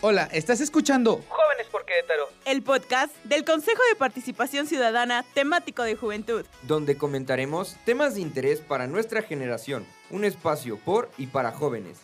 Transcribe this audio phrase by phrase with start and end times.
[0.00, 5.96] Hola, ¿estás escuchando Jóvenes por Querétaro, el podcast del Consejo de Participación Ciudadana temático de
[5.96, 11.98] juventud, donde comentaremos temas de interés para nuestra generación, un espacio por y para jóvenes.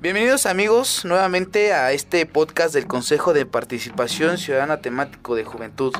[0.00, 5.92] Bienvenidos amigos nuevamente a este podcast del Consejo de Participación Ciudadana temático de juventud.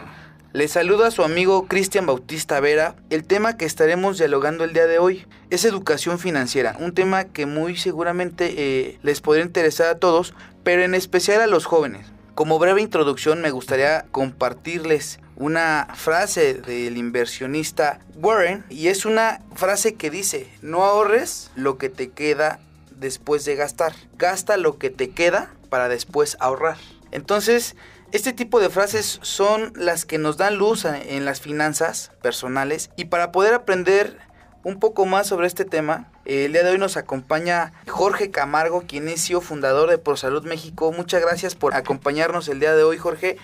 [0.53, 2.95] Les saluda su amigo Cristian Bautista Vera.
[3.11, 7.47] El tema que estaremos dialogando el día de hoy es educación financiera, un tema que
[7.47, 12.07] muy seguramente eh, les podría interesar a todos, pero en especial a los jóvenes.
[12.35, 19.95] Como breve introducción me gustaría compartirles una frase del inversionista Warren y es una frase
[19.95, 25.11] que dice, no ahorres lo que te queda después de gastar, gasta lo que te
[25.11, 26.77] queda para después ahorrar.
[27.11, 27.75] Entonces,
[28.13, 33.07] este tipo de frases son las que nos dan luz en las finanzas personales y
[33.07, 34.17] para poder aprender
[34.65, 39.09] un poco más sobre este tema, el día de hoy nos acompaña Jorge Camargo, quien
[39.09, 40.93] es CEO fundador de ProSalud México.
[40.93, 43.37] Muchas gracias por acompañarnos el día de hoy, Jorge.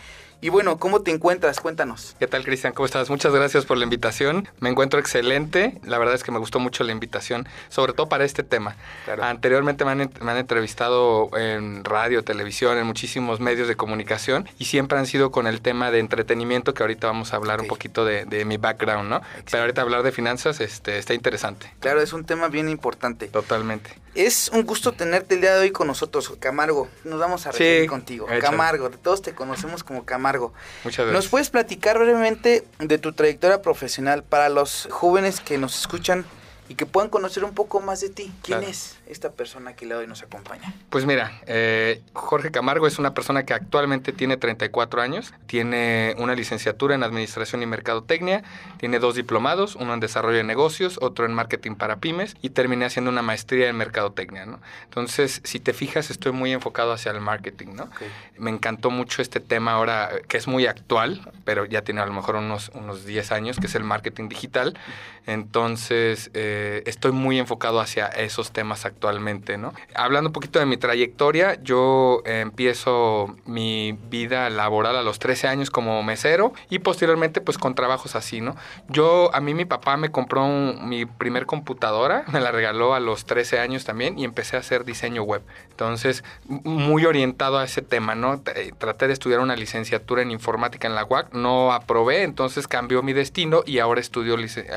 [0.45, 1.59] Y bueno, ¿cómo te encuentras?
[1.59, 2.17] Cuéntanos.
[2.19, 2.75] ¿Qué tal, Cristian?
[2.75, 3.09] ¿Cómo estás?
[3.09, 4.47] Muchas gracias por la invitación.
[4.61, 5.81] Me encuentro excelente.
[5.85, 8.77] La verdad es que me gustó mucho la invitación, sobre todo para este tema.
[9.23, 14.67] Anteriormente me han, me han, entrevistado en radio, televisión, en muchísimos medios de comunicación y
[14.67, 18.05] siempre han sido con el tema de entretenimiento, que ahorita vamos a hablar un poquito
[18.05, 19.23] de, de, mi background, ¿no?
[19.51, 21.73] Pero ahorita hablar de finanzas este, está interesante.
[21.81, 23.29] Claro, es un tema bien importante.
[23.29, 24.04] Totalmente.
[24.15, 26.89] Es un gusto tenerte el día de hoy con nosotros, Camargo.
[27.03, 28.27] Nos vamos a referir contigo.
[28.41, 30.53] Camargo, todos te conocemos como Camargo.
[30.85, 31.25] Muchas gracias.
[31.25, 36.25] ¿Nos puedes platicar brevemente de tu trayectoria profesional para los jóvenes que nos escuchan
[36.69, 38.33] y que puedan conocer un poco más de ti?
[38.43, 38.67] ¿Quién claro.
[38.69, 38.97] es?
[39.07, 40.73] esta persona que le hoy nos acompaña?
[40.91, 46.35] Pues mira, eh, Jorge Camargo es una persona que actualmente tiene 34 años, tiene una
[46.35, 48.43] licenciatura en Administración y Mercadotecnia,
[48.79, 52.87] tiene dos diplomados, uno en Desarrollo de Negocios, otro en Marketing para Pymes y terminé
[52.87, 54.61] haciendo una maestría en Mercadotecnia, ¿no?
[54.85, 57.85] Entonces, si te fijas, estoy muy enfocado hacia el marketing, ¿no?
[57.85, 58.09] Okay.
[58.39, 62.13] Me encantó mucho este tema ahora, que es muy actual, pero ya tiene a lo
[62.13, 64.79] mejor unos, unos 10 años, que es el marketing digital.
[65.27, 69.73] Entonces, eh, estoy muy enfocado hacia esos temas actualmente, ¿no?
[69.95, 75.49] Hablando un poquito de mi trayectoria, yo eh, empiezo mi vida laboral a los 13
[75.49, 78.57] años como mesero y posteriormente pues con trabajos así, ¿no?
[78.89, 83.01] Yo, a mí mi papá me compró un, mi primer computadora, me la regaló a
[83.01, 85.43] los 13 años también y empecé a hacer diseño web.
[85.71, 88.43] Entonces, muy orientado a ese tema, ¿no?
[88.79, 93.13] Traté de estudiar una licenciatura en informática en la UAC, no aprobé, entonces cambió mi
[93.13, 94.37] destino y ahora estudio,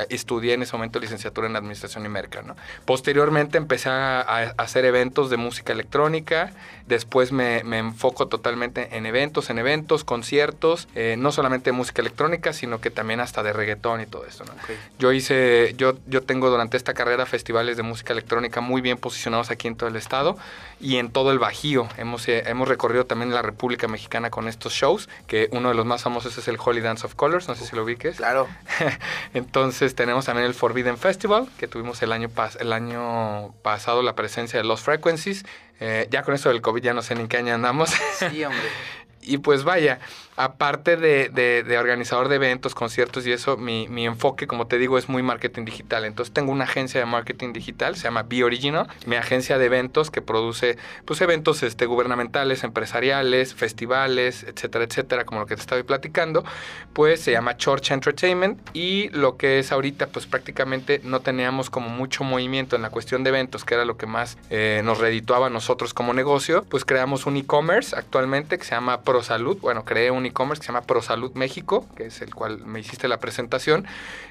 [0.09, 2.55] estudié en ese momento licenciatura en administración y merca, ¿no?
[2.85, 6.51] Posteriormente empecé a, a hacer eventos de música electrónica,
[6.87, 12.01] después me, me, enfoco totalmente en eventos, en eventos, conciertos, eh, no solamente de música
[12.01, 14.23] electrónica, sino que también hasta de reggaetón y todo.
[14.23, 14.77] Okay.
[14.97, 19.51] Yo hice, yo, yo tengo durante esta carrera festivales de música electrónica muy bien posicionados
[19.51, 20.37] aquí en todo el estado
[20.79, 21.87] y en todo el Bajío.
[21.97, 25.85] Hemos, eh, hemos recorrido también la República Mexicana con estos shows, que uno de los
[25.85, 28.17] más famosos es el Holy Dance of Colors, no sé si lo ubiques.
[28.17, 28.47] Claro.
[29.33, 34.15] Entonces tenemos también el Forbidden Festival, que tuvimos el año, pas el año pasado la
[34.15, 35.45] presencia de Lost Frequencies.
[35.79, 37.91] Eh, ya con eso del COVID ya no sé ni en qué año andamos.
[38.17, 38.61] Sí, hombre.
[39.27, 39.99] y pues vaya,
[40.37, 44.97] aparte de, de, organizador de eventos, conciertos y eso, mi, mi, enfoque, como te digo,
[44.97, 46.05] es muy marketing digital.
[46.05, 50.11] Entonces tengo una agencia de marketing digital, se llama Be Original, mi agencia de eventos
[50.11, 55.81] que produce pues eventos este, gubernamentales, empresariales, festivales, etcétera, etcétera, como lo que te estaba
[55.83, 56.45] platicando,
[56.93, 61.89] pues se llama Church Entertainment y lo que es ahorita pues prácticamente no teníamos como
[61.89, 65.47] mucho movimiento en la cuestión de eventos, que era lo que más eh, nos redituaba
[65.47, 70.11] a nosotros como negocio, pues creamos un e-commerce actualmente que se llama ProSalud, bueno, creé
[70.11, 73.87] un e-commerce que se llama ProSalud México, que es el cual me hiciste la presentación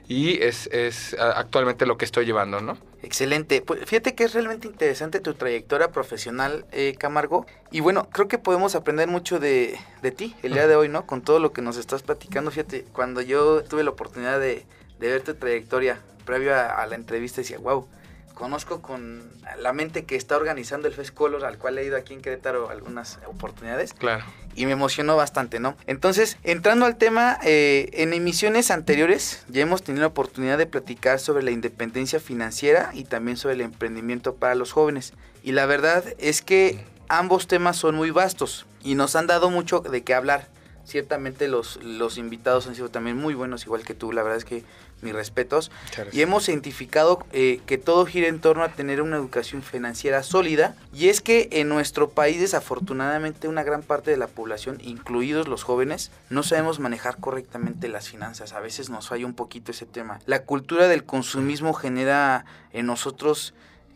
[0.06, 2.78] y es, es actualmente lo que estoy llevando, ¿no?
[3.02, 3.62] Excelente.
[3.62, 7.46] Pues fíjate que es realmente interesante tu trayectoria profesional, eh, Camargo.
[7.72, 11.04] Y bueno, creo que podemos aprender mucho de, de ti el día de hoy, ¿no?
[11.04, 12.52] Con todo lo que nos estás platicando.
[12.52, 14.64] Fíjate, cuando yo tuve la oportunidad de,
[15.00, 17.88] de ver tu trayectoria previo a, a la entrevista, decía, wow,
[18.36, 19.24] conozco con
[19.60, 22.68] la mente que está organizando el Fest Color, al cual he ido aquí en Querétaro
[22.68, 23.94] algunas oportunidades.
[23.94, 24.24] Claro.
[24.54, 25.74] Y me emocionó bastante, ¿no?
[25.86, 31.18] Entonces, entrando al tema, eh, en emisiones anteriores ya hemos tenido la oportunidad de platicar
[31.18, 35.14] sobre la independencia financiera y también sobre el emprendimiento para los jóvenes.
[35.42, 39.80] Y la verdad es que ambos temas son muy vastos y nos han dado mucho
[39.80, 40.48] de qué hablar.
[40.84, 44.12] Ciertamente los, los invitados han sido también muy buenos, igual que tú.
[44.12, 44.62] La verdad es que
[45.02, 45.70] mis respetos.
[46.12, 50.76] Y hemos identificado eh, que todo gira en torno a tener una educación financiera sólida.
[50.92, 55.62] Y es que en nuestro país, desafortunadamente, una gran parte de la población, incluidos los
[55.62, 58.52] jóvenes, no sabemos manejar correctamente las finanzas.
[58.52, 60.20] A veces nos falla un poquito ese tema.
[60.26, 63.54] La cultura del consumismo genera en nosotros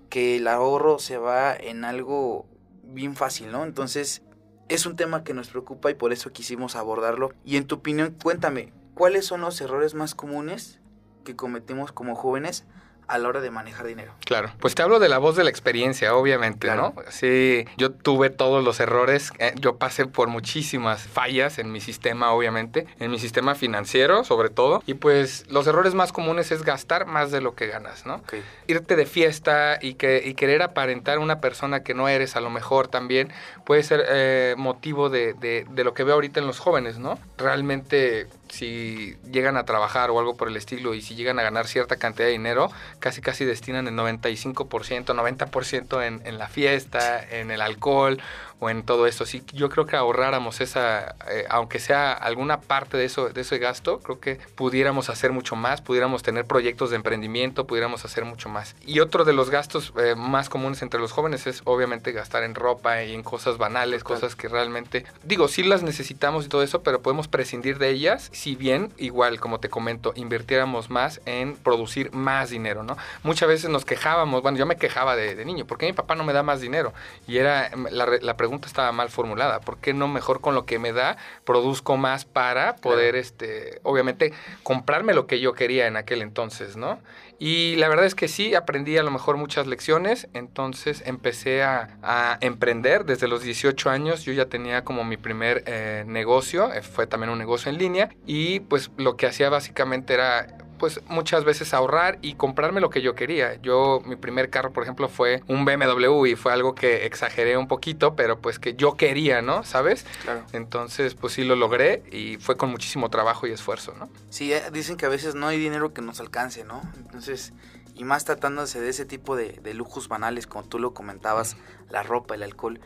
[0.09, 2.47] que el ahorro se va en algo
[2.83, 3.65] bien fácil, ¿no?
[3.65, 4.23] Entonces,
[4.69, 7.33] es un tema que nos preocupa y por eso quisimos abordarlo.
[7.45, 10.80] Y en tu opinión, cuéntame, ¿cuáles son los errores más comunes
[11.25, 12.65] que cometimos como jóvenes
[13.11, 14.13] a la hora de manejar dinero.
[14.25, 16.95] Claro, pues te hablo de la voz de la experiencia, obviamente, ¿no?
[17.09, 22.31] Sí, yo tuve todos los errores, eh, yo pasé por muchísimas fallas en mi sistema,
[22.31, 27.07] obviamente, en mi sistema financiero sobre todo, y pues los errores más comunes es gastar
[27.07, 28.23] más de lo que ganas, ¿no?
[28.69, 32.51] Irte de fiesta y, que, y querer aparentar una persona que no eres a lo
[32.51, 33.33] mejor también
[33.65, 37.19] puede ser eh, motivo de, de, de lo que veo ahorita en los jóvenes, ¿no?
[37.39, 41.67] Realmente si llegan a trabajar o algo por el estilo y si llegan a ganar
[41.67, 47.51] cierta cantidad de dinero, casi casi destinan el 95%, 90% en, en la fiesta, en
[47.51, 48.21] el alcohol
[48.61, 49.27] o en todo eso.
[49.27, 53.59] Si yo creo que ahorráramos esa, eh, aunque sea alguna parte de eso, de ese
[53.59, 58.49] gasto, creo que pudiéramos hacer mucho más, pudiéramos tener proyectos de emprendimiento, pudiéramos hacer mucho
[58.49, 58.77] más.
[58.87, 62.55] Y otro de los gastos eh, más comunes entre los jóvenes es obviamente gastar en
[62.55, 66.83] ropa y en cosas banales, cosas que realmente, digo, sí las necesitamos y todo eso,
[66.83, 72.13] pero podemos prescindir de ellas si bien, igual, como te comento, invirtiéramos más en producir
[72.13, 72.97] más dinero, ¿no?
[73.23, 76.25] Muchas veces nos quejábamos, bueno, yo me quejaba de, niño, ¿por qué mi papá no
[76.25, 76.93] me da más dinero?
[77.27, 80.67] Y era, em, la, la, pregunta estaba mal formulada, ¿por qué no mejor con lo
[80.67, 84.33] que me da produzco más para poder, este, obviamente,
[84.63, 86.99] comprarme lo que yo quería en aquel entonces, ¿no?
[87.39, 91.97] Y la verdad es que sí, aprendí a lo mejor muchas lecciones, entonces empecé a,
[92.03, 96.83] a emprender desde los 18 años, yo ya tenía como mi primer eh, negocio, eh,
[96.83, 101.45] fue también un negocio en línea, y pues lo que hacía básicamente era pues muchas
[101.45, 103.61] veces ahorrar y comprarme lo que yo quería.
[103.61, 107.69] Yo, mi primer carro, por ejemplo, fue un BMW y fue algo que exageré un
[107.69, 109.63] poquito, pero pues que yo quería, ¿no?
[109.63, 110.07] ¿Sabes?
[110.23, 110.43] Claro.
[110.53, 114.09] Entonces, pues sí lo logré y fue con muchísimo trabajo y esfuerzo, ¿no?
[114.31, 116.81] Sí, eh, dicen que a veces no hay dinero que nos alcance, ¿no?
[116.97, 117.53] Entonces,
[117.95, 121.59] y más tratándose de ese tipo de, de lujos banales, como tú lo comentabas,
[121.91, 122.81] la ropa, el alcohol.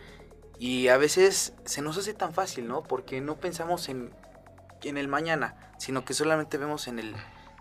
[0.58, 2.82] Y a veces se nos hace tan fácil, ¿no?
[2.82, 4.12] Porque no pensamos en,
[4.82, 7.14] en el mañana, sino que solamente vemos en el,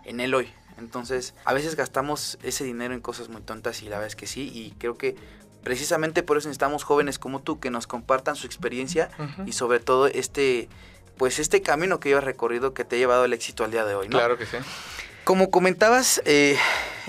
[0.04, 0.52] en el hoy.
[0.78, 4.26] Entonces, a veces gastamos ese dinero en cosas muy tontas y la verdad es que
[4.26, 4.50] sí.
[4.52, 5.16] Y creo que
[5.62, 9.48] precisamente por eso necesitamos jóvenes como tú que nos compartan su experiencia uh -huh.
[9.48, 10.68] y sobre todo este,
[11.16, 13.94] pues este camino que llevas recorrido que te ha llevado al éxito al día de
[13.94, 14.18] hoy, ¿no?
[14.18, 14.56] Claro que sí.
[15.24, 16.58] Como comentabas, eh,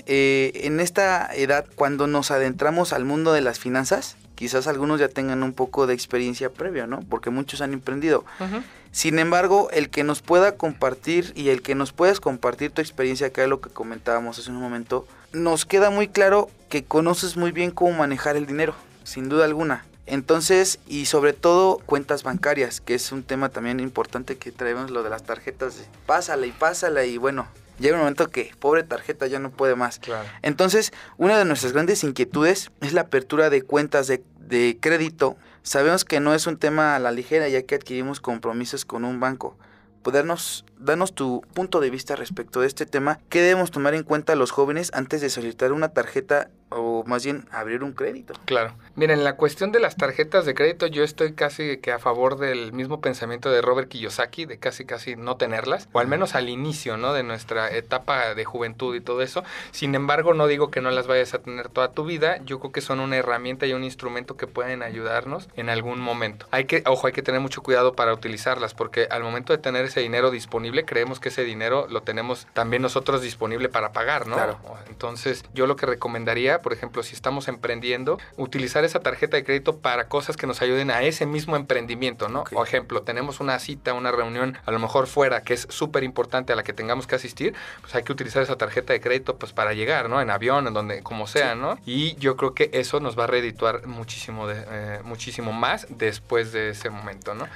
[0.06, 5.08] eh, en esta edad, cuando nos adentramos al mundo de las finanzas, quizás algunos ya
[5.08, 7.00] tengan un poco de experiencia previa, ¿no?
[7.08, 8.24] Porque muchos han emprendido.
[8.38, 8.62] Uh -huh.
[8.92, 13.30] Sin embargo, el que nos pueda compartir y el que nos puedas compartir tu experiencia,
[13.30, 17.50] que es lo que comentábamos hace un momento, nos queda muy claro que conoces muy
[17.50, 18.74] bien cómo manejar el dinero,
[19.04, 19.84] sin duda alguna.
[20.06, 25.02] Entonces, y sobre todo cuentas bancarias, que es un tema también importante que traemos lo
[25.02, 25.76] de las tarjetas.
[26.06, 29.98] Pásala y pásala y bueno, llega un momento que pobre tarjeta ya no puede más.
[29.98, 30.28] Claro.
[30.42, 35.36] Entonces, una de nuestras grandes inquietudes es la apertura de cuentas de, de crédito.
[35.62, 39.20] Sabemos que no es un tema a la ligera ya que adquirimos compromisos con un
[39.20, 39.56] banco.
[40.02, 43.18] Podernos, darnos tu punto de vista respecto de este tema.
[43.28, 47.46] ¿Qué debemos tomar en cuenta los jóvenes antes de solicitar una tarjeta o más bien
[47.50, 48.34] abrir un crédito?
[48.44, 48.74] Claro.
[48.94, 52.72] Miren, la cuestión de las tarjetas de crédito, yo estoy casi que a favor del
[52.72, 56.96] mismo pensamiento de Robert Kiyosaki, de casi casi no tenerlas, o al menos al inicio,
[56.96, 57.12] ¿no?
[57.12, 59.44] De nuestra etapa de juventud y todo eso.
[59.70, 62.38] Sin embargo, no digo que no las vayas a tener toda tu vida.
[62.44, 66.46] Yo creo que son una herramienta y un instrumento que pueden ayudarnos en algún momento.
[66.50, 69.84] Hay que, ojo, hay que tener mucho cuidado para utilizarlas, porque al momento de tener
[69.84, 74.36] ese dinero disponible, creemos que ese dinero lo tenemos también nosotros disponible para pagar, ¿no?
[74.36, 74.58] Claro.
[74.88, 79.78] Entonces, yo lo que recomendaría, por ejemplo, si estamos emprendiendo, utilizar esa tarjeta de crédito
[79.78, 82.40] para cosas que nos ayuden a ese mismo emprendimiento, ¿no?
[82.40, 82.56] Okay.
[82.56, 86.52] Por ejemplo, tenemos una cita, una reunión, a lo mejor fuera, que es súper importante
[86.52, 89.52] a la que tengamos que asistir, pues hay que utilizar esa tarjeta de crédito pues
[89.52, 90.20] para llegar, ¿no?
[90.20, 91.58] En avión, en donde, como sea, sí.
[91.60, 91.78] ¿no?
[91.86, 96.52] Y yo creo que eso nos va a redituar muchísimo, de, eh, muchísimo más después
[96.52, 97.46] de ese momento, ¿no?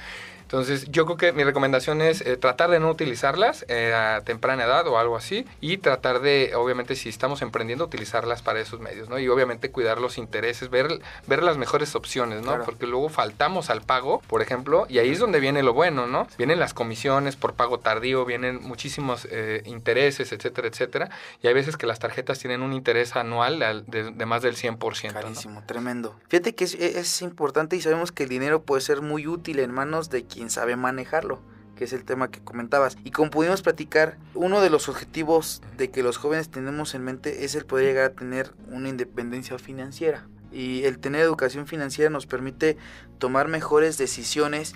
[0.51, 4.65] Entonces, yo creo que mi recomendación es eh, tratar de no utilizarlas eh, a temprana
[4.65, 9.07] edad o algo así y tratar de, obviamente, si estamos emprendiendo, utilizarlas para esos medios,
[9.07, 9.17] ¿no?
[9.17, 12.47] Y obviamente cuidar los intereses, ver, ver las mejores opciones, ¿no?
[12.47, 12.65] Claro.
[12.65, 16.27] Porque luego faltamos al pago, por ejemplo, y ahí es donde viene lo bueno, ¿no?
[16.37, 21.09] Vienen las comisiones por pago tardío, vienen muchísimos eh, intereses, etcétera, etcétera.
[21.41, 25.13] Y hay veces que las tarjetas tienen un interés anual de, de más del 100%.
[25.13, 25.65] Carísimo, ¿no?
[25.65, 26.13] tremendo.
[26.27, 29.71] Fíjate que es, es importante y sabemos que el dinero puede ser muy útil en
[29.71, 31.39] manos de quien quien sabe manejarlo,
[31.75, 32.97] que es el tema que comentabas.
[33.03, 37.45] Y como pudimos platicar, uno de los objetivos de que los jóvenes tenemos en mente
[37.45, 40.27] es el poder llegar a tener una independencia financiera.
[40.51, 42.75] Y el tener educación financiera nos permite
[43.19, 44.73] tomar mejores decisiones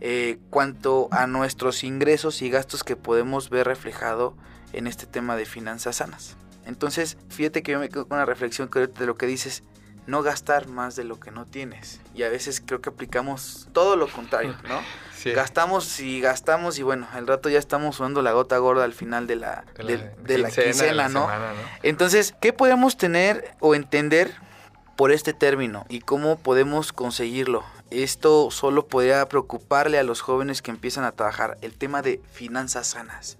[0.00, 4.36] eh, cuanto a nuestros ingresos y gastos que podemos ver reflejado
[4.72, 6.36] en este tema de finanzas sanas.
[6.64, 9.64] Entonces, fíjate que yo me quedo con una reflexión de lo que dices,
[10.08, 12.00] no gastar más de lo que no tienes.
[12.14, 14.80] Y a veces creo que aplicamos todo lo contrario, ¿no?
[15.18, 15.32] Sí.
[15.32, 19.26] Gastamos y gastamos y bueno, al rato ya estamos sudando la gota gorda al final
[19.26, 21.22] de la, de, de la quincena, ¿no?
[21.22, 21.60] semana, ¿no?
[21.82, 24.32] Entonces, ¿qué podemos tener o entender
[24.94, 27.64] por este término y cómo podemos conseguirlo?
[27.90, 32.86] Esto solo podría preocuparle a los jóvenes que empiezan a trabajar, el tema de finanzas
[32.86, 33.38] sanas.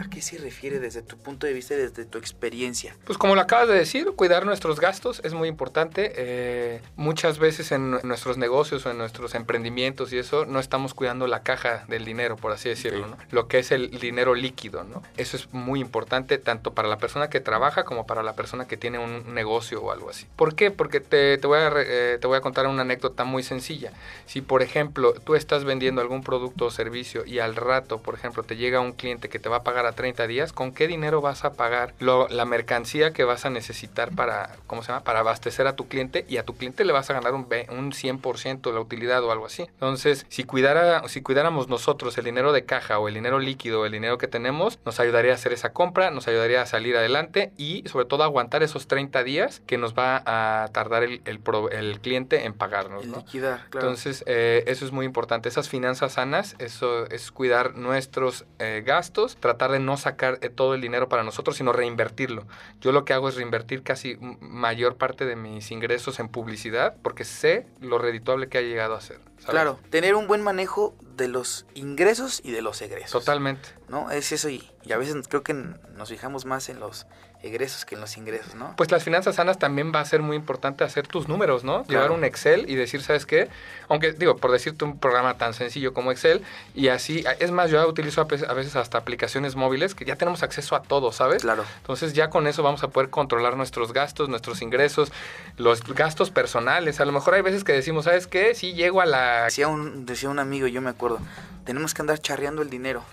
[0.00, 2.96] ¿A qué se refiere desde tu punto de vista y desde tu experiencia?
[3.04, 6.12] Pues como lo acabas de decir, cuidar nuestros gastos es muy importante.
[6.16, 11.26] Eh, muchas veces en nuestros negocios o en nuestros emprendimientos y eso no estamos cuidando
[11.26, 13.16] la caja del dinero, por así decirlo, ¿no?
[13.30, 15.02] Lo que es el dinero líquido, ¿no?
[15.16, 18.76] Eso es muy importante tanto para la persona que trabaja como para la persona que
[18.76, 20.26] tiene un negocio o algo así.
[20.36, 20.70] ¿Por qué?
[20.70, 23.92] Porque te, te voy, a, eh, te voy a contar una anécdota muy sencilla.
[24.26, 28.42] Si, por ejemplo, tú estás vendiendo algún producto o servicio y al rato, por ejemplo,
[28.42, 31.20] te llega un cliente que te va a pagar a 30 días, ¿con qué dinero
[31.20, 35.04] vas a pagar lo- la mercancía que vas a necesitar para, ¿cómo se llama?
[35.04, 37.92] Para abastecer a tu cliente y a tu cliente le vas a ganar un, un
[37.92, 39.62] 100% de la utilidad o algo así.
[39.62, 43.92] Entonces, si, cuidara, si cuidáramos nosotros el dinero de caja o el dinero líquido el
[43.92, 47.82] dinero que tenemos, nos ayudaría a hacer esa compra, nos ayudaría a salir adelante y
[47.88, 52.00] sobre todo aguantar esos 30 días que nos va a tardar el, el pro- el
[52.00, 53.06] cliente en pagarnos.
[53.06, 53.16] ¿no?
[53.18, 53.88] liquidar, claro.
[53.88, 55.48] Entonces, eh, eso es muy importante.
[55.48, 60.74] Esas finanzas sanas, eso es cuidar nuestros eh, gastos, tratar de no sacar eh, todo
[60.74, 62.46] el dinero para nosotros, sino reinvertirlo.
[62.80, 67.24] Yo lo que hago es reinvertir casi mayor parte de mis ingresos en publicidad, porque
[67.24, 69.18] sé lo redituable que ha llegado a ser.
[69.38, 69.50] ¿sabes?
[69.50, 73.24] Claro, tener un buen manejo de los ingresos y de los egresos.
[73.24, 73.70] Totalmente.
[73.88, 74.10] ¿No?
[74.10, 77.06] Es eso y, y a veces creo que nos fijamos más en los
[77.42, 78.74] egresos que en los ingresos, ¿no?
[78.76, 81.84] Pues las finanzas sanas también va a ser muy importante hacer tus números, ¿no?
[81.86, 83.48] Llevar un Excel y decir, ¿sabes qué?
[83.88, 86.42] Aunque, digo, por decirte un programa tan sencillo como Excel,
[86.74, 90.76] y así, es más, yo utilizo a veces- hasta aplicaciones móviles que ya tenemos acceso
[90.76, 91.42] a todo, ¿sabes?
[91.42, 91.64] Claro.
[91.78, 95.10] Entonces ya con eso vamos a poder controlar nuestros gastos, nuestros ingresos,
[95.56, 97.00] los gastos personales.
[97.00, 98.54] A lo mejor hay veces que decimos, ¿sabes qué?
[98.54, 99.44] Sí, llego a la...
[99.46, 101.18] Decía un, decía un amigo, yo me acuerdo,
[101.64, 103.04] tenemos que andar charreando el dinero,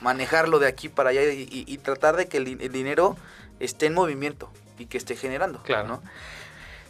[0.00, 3.16] manejarlo de aquí para allá y, y- y tratar de que el dinero
[3.64, 5.62] esté en movimiento y que esté generando.
[5.62, 5.88] Claro.
[5.88, 6.02] ¿no?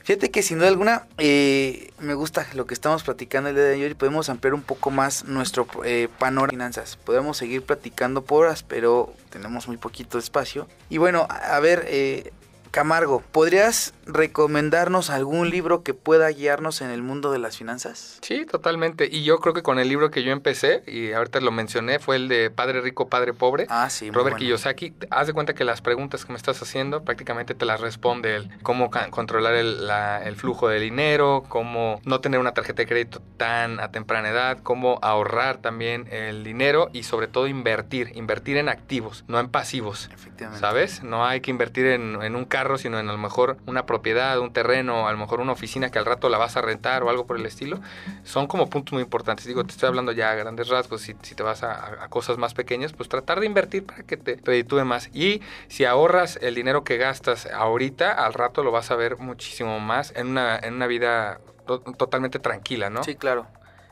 [0.05, 3.85] Fíjate que sin duda alguna eh, me gusta lo que estamos platicando el día de
[3.85, 6.97] hoy y podemos ampliar un poco más nuestro eh, panorama de finanzas.
[6.97, 10.67] Podemos seguir platicando por horas, pero tenemos muy poquito espacio.
[10.89, 12.33] Y bueno, a, a ver, eh,
[12.73, 18.19] Camargo, ¿podrías recomendarnos algún libro que pueda guiarnos en el mundo de las finanzas?
[18.23, 19.07] Sí, totalmente.
[19.13, 22.17] Y yo creo que con el libro que yo empecé, y ahorita lo mencioné, fue
[22.17, 23.67] el de Padre Rico, Padre Pobre.
[23.69, 24.37] Ah, sí, Robert bueno.
[24.39, 28.37] Kiyosaki, haz de cuenta que las preguntas que me estás haciendo prácticamente te las responde
[28.37, 28.49] él.
[28.63, 33.21] Cómo controlar el, la- el flujo de dinero, cómo no tener una tarjeta de crédito
[33.37, 38.71] tan a temprana edad, cómo ahorrar también el dinero y sobre todo invertir, invertir en
[38.71, 40.09] activos, no en pasivos.
[40.15, 40.59] Efectivamente.
[40.59, 41.03] ¿Sabes?
[41.03, 44.39] No hay que invertir en, en un carro, sino en a lo mejor una propiedad,
[44.39, 47.11] un terreno, a lo mejor una oficina que al rato la vas a rentar o
[47.11, 47.81] algo por el estilo.
[48.25, 49.47] Son como puntos muy importantes.
[49.47, 51.03] Digo, te estoy hablando ya a grandes rasgos.
[51.03, 54.39] Si, si te vas a, cosas más pequeñas, pues tratar de invertir para que te
[54.43, 55.11] reditúe más.
[55.13, 59.81] Y si ahorras el dinero que gastas ahorita, al rato lo vas a ver muchísimo
[59.81, 63.05] más en una, en una vida to- totalmente tranquila, ¿no?
[63.05, 63.47] Sí, claro.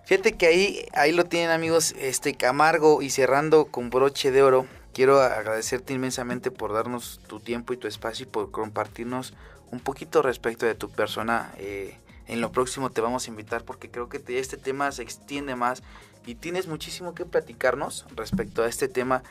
[0.04, 4.66] Fíjate que ahí, ahí lo tienen amigos, este Camargo y cerrando con broche de oro.
[4.92, 9.34] Quiero agradecerte inmensamente por darnos tu tiempo y tu espacio y por compartirnos
[9.70, 11.52] un poquito respecto de tu persona.
[11.58, 15.02] Eh, en lo próximo te vamos a invitar porque creo que te- este tema se
[15.02, 15.82] extiende más
[16.26, 19.22] y tienes muchísimo que platicarnos respecto a este tema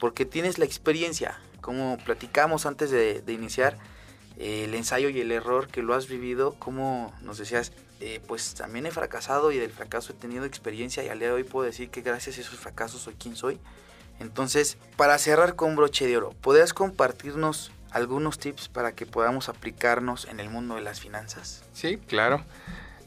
[0.00, 1.38] porque tienes la experiencia.
[1.60, 3.76] Como platicamos antes de, de iniciar,
[4.38, 8.54] eh, el ensayo y el error que lo has vivido, como nos decías, eh, pues
[8.54, 11.66] también he fracasado y del fracaso he tenido experiencia y al día de hoy puedo
[11.66, 13.60] decir que gracias a esos fracasos soy quien soy.
[14.22, 20.26] Entonces, para cerrar con broche de oro, ¿podrías compartirnos algunos tips para que podamos aplicarnos
[20.26, 21.62] en el mundo de las finanzas?
[21.74, 22.42] Sí, claro.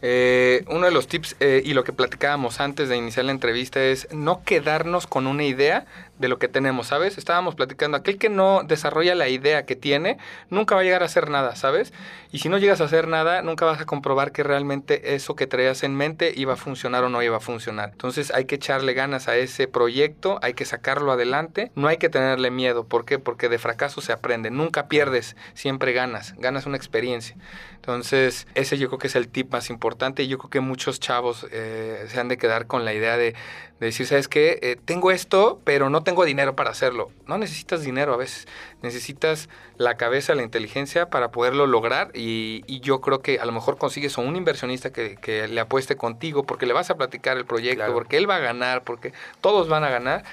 [0.02, 3.82] Eh, uno de los tips eh, y lo que platicábamos antes de iniciar la entrevista
[3.82, 5.86] es no quedarnos con una idea
[6.20, 7.18] de lo que tenemos, ¿sabes?
[7.18, 10.18] Estábamos platicando, aquel que no desarrolla la idea que tiene,
[10.50, 11.94] nunca va a llegar a hacer nada, ¿sabes?
[12.32, 15.48] Y si no llegas a hacer nada, nunca vas a comprobar que realmente eso que
[15.48, 17.90] traías en mente iba a funcionar o no iba a funcionar.
[17.92, 22.10] Entonces hay que echarle ganas a ese proyecto, hay que sacarlo adelante, no hay que
[22.10, 22.86] tenerle miedo.
[22.86, 23.20] ¿Por qué?
[23.20, 27.36] Porque de fracaso se aprende, nunca pierdes, siempre ganas, ganas una experiencia.
[27.76, 31.00] Entonces, ese yo creo que es el tip más importante y yo creo que muchos
[31.00, 33.36] chavos eh, se han de quedar con la idea de,
[33.80, 34.58] de decir, ¿sabes qué?
[34.62, 37.12] Eh, tengo esto, pero no tengo dinero para hacerlo.
[37.28, 38.48] No necesitas dinero a veces,
[38.82, 43.52] necesitas la cabeza, la inteligencia para poderlo lograr y, y yo creo que a lo
[43.52, 47.36] mejor consigues a un inversionista que, que le apueste contigo porque le vas a platicar
[47.38, 47.94] el proyecto, Claro.
[47.94, 50.24] porque él va a ganar, porque todos van a ganar.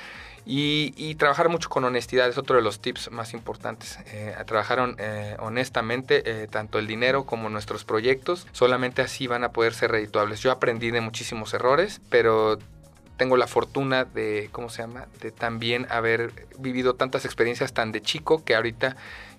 [0.44, 3.98] Y, trabajar mucho con honestidad es otro de los tips más importantes.
[4.06, 8.48] Eh, trabajar eh, honestamente eh, tanto el dinero como nuestros proyectos.
[8.50, 10.40] Solamente así van a poder ser redituables.
[10.40, 12.58] Yo aprendí de muchísimos errores, pero
[13.22, 15.06] tengo la fortuna de, ¿cómo se llama?
[15.20, 18.96] De también haber vivido tantas experiencias tan de chico que ahorita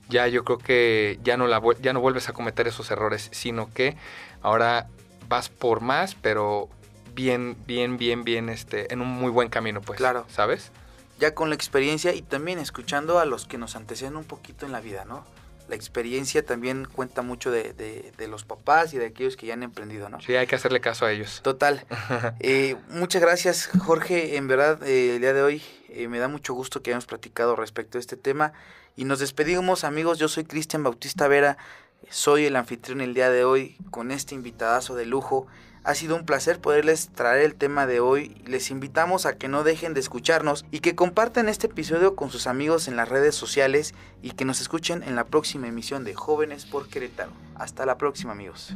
[0.08, 3.74] ya yo creo que ya no, la, ya no vuelves a cometer esos errores, sino
[3.74, 3.98] que
[4.42, 4.88] ahora
[5.28, 6.70] vas por más, pero
[7.13, 9.98] bien, bien, bien, bien, este, en un muy buen camino, pues.
[9.98, 10.25] Claro.
[10.30, 10.72] ¿Sabes?
[11.20, 14.72] Ya con la experiencia y también escuchando a los que nos anteceden un poquito en
[14.72, 15.25] la vida, ¿no?
[15.70, 19.63] La experiencia también cuenta mucho de, de, los papás y de aquellos que ya han
[19.63, 20.20] emprendido, ¿no?
[20.22, 21.41] Sí, hay que hacerle caso a ellos.
[21.43, 21.86] Total.
[22.39, 24.36] Eh, muchas gracias, Jorge.
[24.38, 27.55] En verdad, eh, el día de hoy eh, me da mucho gusto que hayamos platicado
[27.55, 28.53] respecto a este tema.
[28.96, 30.20] Y nos despedimos, amigos.
[30.20, 31.58] Yo soy Cristian Bautista Vera.
[32.10, 35.48] Soy el anfitrión el día de hoy con este invitadazo de lujo.
[35.86, 38.42] Ha sido un placer poderles traer el tema de hoy.
[38.46, 42.48] Les invitamos a que no dejen de escucharnos y que compartan este episodio con sus
[42.48, 46.66] amigos en las redes sociales y que nos escuchen en la próxima emisión de Jóvenes
[46.66, 47.34] por Querétaro.
[47.56, 48.74] Hasta la próxima amigos.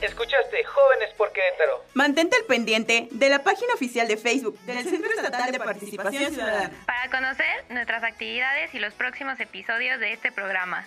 [0.00, 1.84] Escuchaste Jóvenes por Querétaro.
[1.94, 6.72] Mantente al pendiente de la página oficial de Facebook del Centro Estatal de Participación Ciudadana
[6.84, 10.84] para conocer nuestras actividades y los próximos episodios de este programa.